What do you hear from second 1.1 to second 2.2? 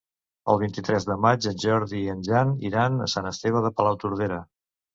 maig en Jordi i